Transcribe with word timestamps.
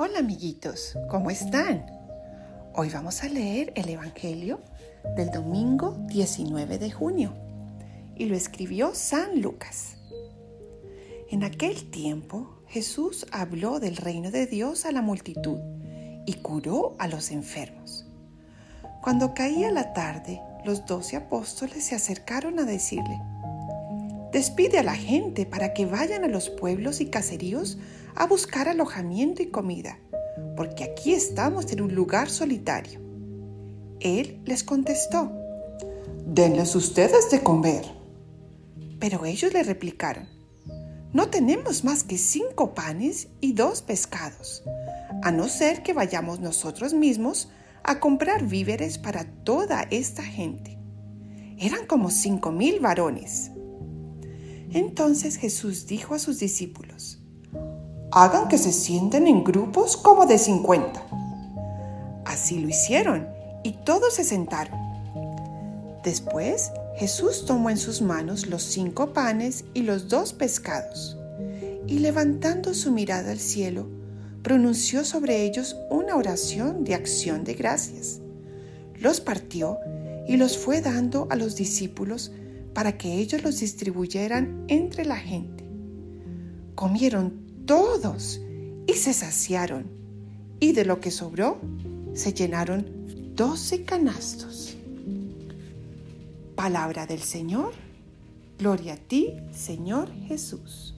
Hola 0.00 0.20
amiguitos, 0.20 0.96
¿cómo 1.10 1.28
están? 1.28 1.84
Hoy 2.72 2.88
vamos 2.88 3.24
a 3.24 3.28
leer 3.28 3.72
el 3.74 3.88
Evangelio 3.88 4.60
del 5.16 5.32
domingo 5.32 5.96
19 6.06 6.78
de 6.78 6.92
junio 6.92 7.34
y 8.14 8.26
lo 8.26 8.36
escribió 8.36 8.94
San 8.94 9.42
Lucas. 9.42 9.96
En 11.30 11.42
aquel 11.42 11.90
tiempo 11.90 12.62
Jesús 12.68 13.26
habló 13.32 13.80
del 13.80 13.96
reino 13.96 14.30
de 14.30 14.46
Dios 14.46 14.86
a 14.86 14.92
la 14.92 15.02
multitud 15.02 15.58
y 16.26 16.34
curó 16.34 16.94
a 17.00 17.08
los 17.08 17.32
enfermos. 17.32 18.06
Cuando 19.02 19.34
caía 19.34 19.72
la 19.72 19.94
tarde, 19.94 20.40
los 20.64 20.86
doce 20.86 21.16
apóstoles 21.16 21.82
se 21.82 21.96
acercaron 21.96 22.60
a 22.60 22.64
decirle, 22.64 23.18
Despide 24.32 24.78
a 24.78 24.82
la 24.82 24.94
gente 24.94 25.46
para 25.46 25.72
que 25.72 25.86
vayan 25.86 26.22
a 26.22 26.28
los 26.28 26.50
pueblos 26.50 27.00
y 27.00 27.06
caseríos 27.06 27.78
a 28.14 28.26
buscar 28.26 28.68
alojamiento 28.68 29.42
y 29.42 29.46
comida, 29.46 29.98
porque 30.56 30.84
aquí 30.84 31.14
estamos 31.14 31.72
en 31.72 31.80
un 31.80 31.94
lugar 31.94 32.28
solitario. 32.28 33.00
Él 34.00 34.40
les 34.44 34.62
contestó, 34.64 35.32
Denles 36.26 36.76
ustedes 36.76 37.30
de 37.30 37.42
comer. 37.42 37.84
Pero 39.00 39.24
ellos 39.24 39.52
le 39.52 39.62
replicaron, 39.62 40.28
No 41.12 41.28
tenemos 41.30 41.84
más 41.84 42.04
que 42.04 42.18
cinco 42.18 42.74
panes 42.74 43.28
y 43.40 43.54
dos 43.54 43.80
pescados, 43.80 44.62
a 45.22 45.32
no 45.32 45.48
ser 45.48 45.82
que 45.82 45.94
vayamos 45.94 46.38
nosotros 46.38 46.92
mismos 46.92 47.48
a 47.82 47.98
comprar 47.98 48.44
víveres 48.44 48.98
para 48.98 49.24
toda 49.24 49.86
esta 49.90 50.22
gente. 50.22 50.78
Eran 51.56 51.86
como 51.86 52.10
cinco 52.10 52.52
mil 52.52 52.78
varones. 52.78 53.52
Entonces 54.70 55.36
Jesús 55.36 55.86
dijo 55.86 56.14
a 56.14 56.18
sus 56.18 56.38
discípulos, 56.38 57.18
Hagan 58.10 58.48
que 58.48 58.58
se 58.58 58.72
sienten 58.72 59.26
en 59.26 59.44
grupos 59.44 59.96
como 59.96 60.26
de 60.26 60.38
cincuenta. 60.38 61.04
Así 62.24 62.58
lo 62.58 62.68
hicieron 62.68 63.28
y 63.62 63.72
todos 63.84 64.14
se 64.14 64.24
sentaron. 64.24 64.78
Después 66.04 66.70
Jesús 66.96 67.44
tomó 67.46 67.70
en 67.70 67.76
sus 67.76 68.02
manos 68.02 68.46
los 68.46 68.62
cinco 68.62 69.12
panes 69.12 69.64
y 69.74 69.82
los 69.82 70.08
dos 70.08 70.32
pescados, 70.32 71.16
y 71.86 72.00
levantando 72.00 72.74
su 72.74 72.92
mirada 72.92 73.30
al 73.30 73.38
cielo, 73.38 73.86
pronunció 74.42 75.04
sobre 75.04 75.44
ellos 75.44 75.76
una 75.90 76.16
oración 76.16 76.84
de 76.84 76.94
acción 76.94 77.44
de 77.44 77.54
gracias. 77.54 78.20
Los 78.96 79.20
partió 79.20 79.78
y 80.26 80.36
los 80.36 80.58
fue 80.58 80.80
dando 80.80 81.26
a 81.30 81.36
los 81.36 81.56
discípulos 81.56 82.32
para 82.78 82.96
que 82.96 83.14
ellos 83.14 83.42
los 83.42 83.58
distribuyeran 83.58 84.64
entre 84.68 85.04
la 85.04 85.16
gente. 85.16 85.64
Comieron 86.76 87.64
todos 87.66 88.40
y 88.86 88.92
se 88.92 89.12
saciaron, 89.12 89.90
y 90.60 90.74
de 90.74 90.84
lo 90.84 91.00
que 91.00 91.10
sobró 91.10 91.60
se 92.14 92.32
llenaron 92.32 93.34
doce 93.34 93.82
canastos. 93.82 94.76
Palabra 96.54 97.04
del 97.04 97.18
Señor, 97.18 97.72
gloria 98.60 98.92
a 98.92 98.96
ti, 98.96 99.34
Señor 99.50 100.12
Jesús. 100.28 100.94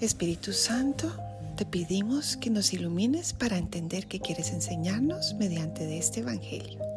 Espíritu 0.00 0.54
Santo, 0.54 1.12
te 1.58 1.66
pedimos 1.66 2.38
que 2.38 2.48
nos 2.48 2.72
ilumines 2.72 3.34
para 3.34 3.58
entender 3.58 4.06
qué 4.06 4.20
quieres 4.20 4.52
enseñarnos 4.52 5.34
mediante 5.34 5.84
de 5.84 5.98
este 5.98 6.20
Evangelio. 6.20 6.95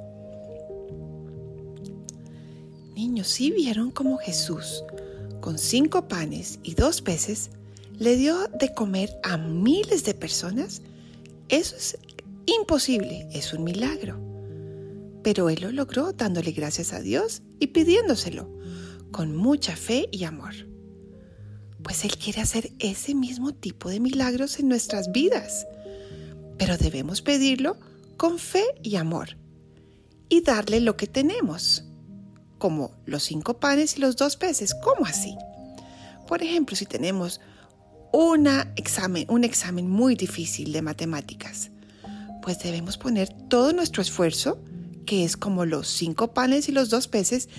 Niños, 2.99 3.29
¿sí 3.29 3.51
vieron 3.51 3.91
cómo 3.91 4.17
Jesús, 4.17 4.83
con 5.39 5.57
cinco 5.57 6.09
panes 6.09 6.59
y 6.63 6.73
dos 6.73 7.01
peces, 7.01 7.49
le 7.97 8.17
dio 8.17 8.49
de 8.59 8.73
comer 8.73 9.09
a 9.23 9.37
miles 9.37 10.03
de 10.03 10.13
personas? 10.13 10.81
Eso 11.47 11.77
es 11.77 11.97
imposible, 12.45 13.25
es 13.31 13.53
un 13.53 13.63
milagro. 13.63 14.19
Pero 15.23 15.49
Él 15.49 15.61
lo 15.61 15.71
logró 15.71 16.11
dándole 16.11 16.51
gracias 16.51 16.91
a 16.91 16.99
Dios 16.99 17.41
y 17.57 17.67
pidiéndoselo, 17.67 18.49
con 19.11 19.33
mucha 19.33 19.77
fe 19.77 20.09
y 20.11 20.25
amor. 20.25 20.55
Pues 21.81 22.03
Él 22.03 22.17
quiere 22.17 22.41
hacer 22.41 22.73
ese 22.79 23.15
mismo 23.15 23.53
tipo 23.53 23.87
de 23.87 24.01
milagros 24.01 24.59
en 24.59 24.67
nuestras 24.67 25.13
vidas. 25.13 25.65
Pero 26.57 26.77
debemos 26.77 27.21
pedirlo 27.21 27.77
con 28.17 28.39
fe 28.39 28.65
y 28.83 28.97
amor 28.97 29.37
y 30.27 30.41
darle 30.41 30.81
lo 30.81 30.97
que 30.97 31.07
tenemos 31.07 31.85
como 32.59 32.91
los 33.05 33.23
cinco 33.23 33.59
panes 33.59 33.97
y 33.97 34.01
los 34.01 34.15
dos 34.15 34.35
peces. 34.35 34.75
¿Cómo 34.75 35.07
así? 35.07 35.35
Por 36.27 36.43
ejemplo, 36.43 36.75
si 36.75 36.85
tenemos 36.85 37.41
examen, 38.75 39.25
un 39.29 39.43
examen 39.43 39.89
muy 39.89 40.15
difícil 40.15 40.71
de 40.71 40.81
matemáticas, 40.83 41.71
pues 42.43 42.59
debemos 42.59 42.97
poner 42.97 43.29
todo 43.49 43.73
nuestro 43.73 44.01
esfuerzo, 44.01 44.59
que 45.05 45.25
es 45.25 45.37
como 45.37 45.65
los 45.65 45.87
cinco 45.87 46.33
panes 46.33 46.69
y 46.69 46.71
los 46.71 46.89
dos 46.89 47.07
peces, 47.07 47.49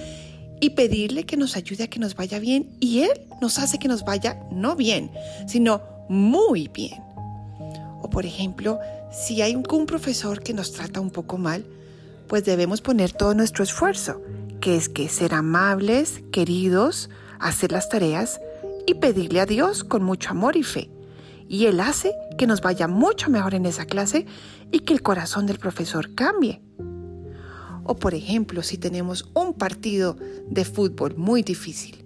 y 0.61 0.71
pedirle 0.71 1.25
que 1.25 1.37
nos 1.37 1.57
ayude 1.57 1.85
a 1.85 1.89
que 1.89 1.99
nos 1.99 2.15
vaya 2.15 2.39
bien. 2.39 2.71
Y 2.81 3.01
Él 3.01 3.23
nos 3.41 3.59
hace 3.59 3.79
que 3.79 3.89
nos 3.89 4.05
vaya 4.05 4.39
no 4.53 4.77
bien, 4.77 5.11
sino 5.47 5.83
muy 6.09 6.69
bien. 6.69 7.01
O 8.03 8.11
por 8.11 8.27
ejemplo, 8.27 8.79
si 9.11 9.43
hay 9.43 9.57
un 9.57 9.63
profesor 9.87 10.43
que 10.43 10.53
nos 10.53 10.73
trata 10.73 11.01
un 11.01 11.11
poco 11.11 11.39
mal, 11.39 11.65
pues 12.29 12.45
debemos 12.45 12.81
poner 12.81 13.13
todo 13.13 13.35
nuestro 13.35 13.65
esfuerzo 13.65 14.21
que 14.61 14.77
es 14.77 14.89
que 14.89 15.09
ser 15.09 15.35
amables, 15.35 16.23
queridos, 16.33 17.11
hacer 17.39 17.73
las 17.73 17.89
tareas 17.89 18.41
y 18.87 18.95
pedirle 18.95 19.41
a 19.41 19.47
Dios 19.47 19.85
con 19.85 20.03
mucho 20.03 20.31
amor 20.31 20.57
y 20.57 20.63
fe. 20.63 20.91
Y 21.49 21.67
Él 21.67 21.81
hace 21.81 22.13
que 22.39 22.47
nos 22.47 22.61
vaya 22.61 22.87
mucho 22.87 23.31
mejor 23.31 23.55
en 23.55 23.67
esa 23.67 23.87
clase 23.87 24.27
y 24.71 24.81
que 24.81 24.93
el 24.93 25.03
corazón 25.03 25.47
del 25.47 25.59
profesor 25.59 26.15
cambie. 26.15 26.63
O 27.85 27.97
por 27.97 28.15
ejemplo, 28.15 28.63
si 28.63 28.79
tenemos 28.79 29.31
un 29.35 29.55
partido 29.55 30.17
de 30.49 30.65
fútbol 30.65 31.17
muy 31.17 31.43
difícil, 31.43 32.05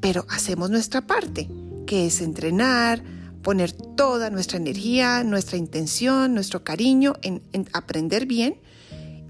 pero 0.00 0.24
hacemos 0.28 0.70
nuestra 0.70 1.00
parte, 1.00 1.50
que 1.86 2.06
es 2.06 2.20
entrenar, 2.20 3.02
poner 3.42 3.72
toda 3.72 4.30
nuestra 4.30 4.58
energía, 4.58 5.24
nuestra 5.24 5.56
intención, 5.56 6.34
nuestro 6.34 6.62
cariño 6.62 7.14
en, 7.22 7.42
en 7.52 7.68
aprender 7.72 8.26
bien, 8.26 8.60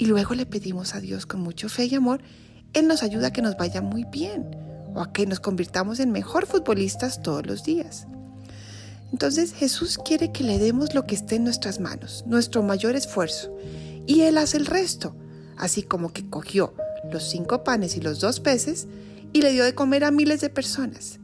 y 0.00 0.06
luego 0.06 0.34
le 0.34 0.46
pedimos 0.46 0.94
a 0.94 1.00
Dios 1.00 1.26
con 1.26 1.42
mucho 1.42 1.68
fe 1.68 1.84
y 1.84 1.94
amor, 1.94 2.22
Él 2.72 2.88
nos 2.88 3.02
ayuda 3.02 3.26
a 3.26 3.32
que 3.34 3.42
nos 3.42 3.58
vaya 3.58 3.82
muy 3.82 4.04
bien 4.04 4.56
o 4.94 5.02
a 5.02 5.12
que 5.12 5.26
nos 5.26 5.40
convirtamos 5.40 6.00
en 6.00 6.10
mejor 6.10 6.46
futbolistas 6.46 7.22
todos 7.22 7.46
los 7.46 7.64
días. 7.64 8.06
Entonces 9.12 9.52
Jesús 9.52 9.98
quiere 10.02 10.32
que 10.32 10.42
le 10.42 10.58
demos 10.58 10.94
lo 10.94 11.06
que 11.06 11.14
esté 11.14 11.36
en 11.36 11.44
nuestras 11.44 11.80
manos, 11.80 12.24
nuestro 12.26 12.62
mayor 12.62 12.96
esfuerzo, 12.96 13.54
y 14.06 14.22
Él 14.22 14.38
hace 14.38 14.56
el 14.56 14.64
resto, 14.64 15.14
así 15.58 15.82
como 15.82 16.14
que 16.14 16.30
cogió 16.30 16.72
los 17.12 17.28
cinco 17.28 17.62
panes 17.62 17.94
y 17.94 18.00
los 18.00 18.20
dos 18.20 18.40
peces 18.40 18.88
y 19.34 19.42
le 19.42 19.52
dio 19.52 19.64
de 19.64 19.74
comer 19.74 20.04
a 20.04 20.10
miles 20.10 20.40
de 20.40 20.48
personas, 20.48 21.20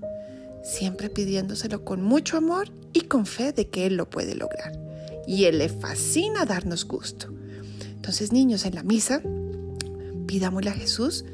siempre 0.62 1.08
pidiéndoselo 1.08 1.82
con 1.82 2.02
mucho 2.02 2.36
amor 2.36 2.68
y 2.92 3.02
con 3.02 3.24
fe 3.24 3.52
de 3.52 3.70
que 3.70 3.86
Él 3.86 3.96
lo 3.96 4.10
puede 4.10 4.34
lograr. 4.34 4.78
Y 5.26 5.44
Él 5.44 5.58
le 5.58 5.70
fascina 5.70 6.44
darnos 6.44 6.84
gusto. 6.84 7.32
Entonces, 8.06 8.32
niños, 8.32 8.64
en 8.66 8.76
la 8.76 8.84
misa, 8.84 9.20
pidámosle 10.28 10.70
a 10.70 10.74
Jesús 10.74 11.24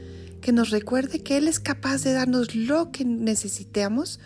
que 0.41 0.53
nos 0.53 0.71
recuerde 0.71 1.23
que 1.23 1.37
Él 1.37 1.47
es 1.47 1.61
capaz 1.61 2.03
de 2.03 2.15
darnos 2.15 2.55
lo 2.55 2.91
que 2.91 3.05
necesitemos 3.05 4.21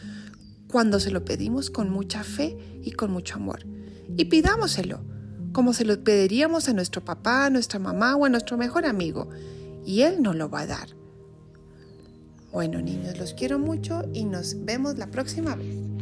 cuando 0.68 1.00
se 1.00 1.10
lo 1.10 1.24
pedimos 1.24 1.70
con 1.70 1.90
mucha 1.90 2.22
fe 2.22 2.56
y 2.84 2.92
con 2.92 3.10
mucho 3.10 3.34
amor. 3.34 3.66
Y 4.16 4.26
pidámoselo, 4.26 5.00
como 5.50 5.72
se 5.72 5.84
lo 5.84 6.04
pediríamos 6.04 6.68
a 6.68 6.72
nuestro 6.72 7.04
papá, 7.04 7.46
a 7.46 7.50
nuestra 7.50 7.80
mamá 7.80 8.14
o 8.14 8.26
a 8.26 8.28
nuestro 8.28 8.56
mejor 8.56 8.86
amigo. 8.86 9.28
Y 9.84 10.02
Él 10.02 10.22
nos 10.22 10.36
lo 10.36 10.48
va 10.48 10.60
a 10.60 10.66
dar. 10.68 10.90
Bueno, 12.52 12.80
niños, 12.80 13.18
los 13.18 13.34
quiero 13.34 13.58
mucho 13.58 14.04
y 14.14 14.25
nos 14.25 14.64
vemos 14.64 14.99
la 14.99 15.10
próxima 15.10 15.56
vez. 15.56 15.95